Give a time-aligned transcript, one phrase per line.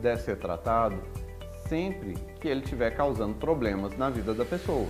[0.00, 0.96] deve ser tratado
[1.68, 4.86] sempre que ele estiver causando problemas na vida da pessoa.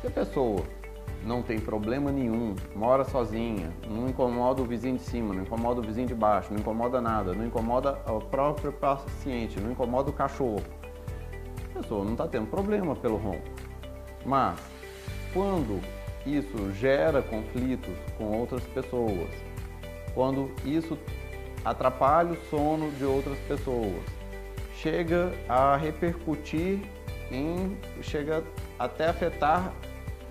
[0.00, 0.62] Se a pessoa
[1.24, 5.82] não tem problema nenhum, mora sozinha, não incomoda o vizinho de cima, não incomoda o
[5.82, 10.62] vizinho de baixo, não incomoda nada, não incomoda o próprio paciente, não incomoda o cachorro,
[11.70, 13.48] a pessoa não está tendo problema pelo ronco.
[14.24, 14.58] Mas
[15.32, 15.80] quando
[16.24, 19.30] isso gera conflitos com outras pessoas,
[20.14, 20.98] quando isso
[21.70, 24.02] atrapalha o sono de outras pessoas,
[24.76, 26.80] chega a repercutir
[27.30, 28.44] em, chega
[28.78, 29.72] até afetar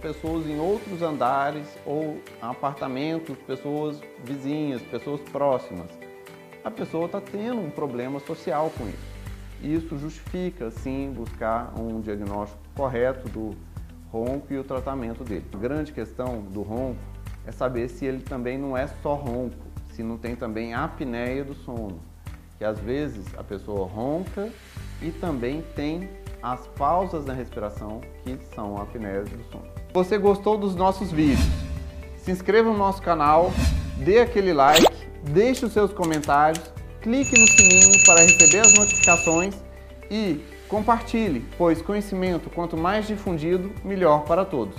[0.02, 5.90] pessoas em outros andares ou apartamentos, pessoas vizinhas, pessoas próximas.
[6.64, 9.18] A pessoa está tendo um problema social com isso.
[9.62, 13.56] Isso justifica, sim, buscar um diagnóstico correto do
[14.12, 15.46] ronco e o tratamento dele.
[15.54, 17.00] A grande questão do ronco
[17.46, 19.56] é saber se ele também não é só ronco,
[19.98, 22.00] se não tem também apneia do sono,
[22.60, 24.48] que às vezes a pessoa ronca
[25.02, 26.08] e também tem
[26.42, 29.66] as pausas na respiração, que são a apneia do sono.
[29.92, 31.50] Você gostou dos nossos vídeos,
[32.16, 33.52] se inscreva no nosso canal,
[33.98, 34.86] dê aquele like,
[35.24, 39.56] deixe os seus comentários, clique no sininho para receber as notificações
[40.12, 44.76] e compartilhe, pois conhecimento quanto mais difundido, melhor para todos.